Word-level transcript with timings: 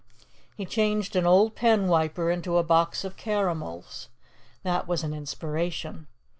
He 0.55 0.65
changed 0.65 1.15
an 1.15 1.27
old 1.27 1.53
pen 1.55 1.87
wiper 1.87 2.31
into 2.31 2.57
a 2.57 2.63
box 2.63 3.03
of 3.03 3.17
caramels. 3.17 4.09
That 4.63 4.87
was 4.87 5.03
an 5.03 5.13
inspiration. 5.13 6.07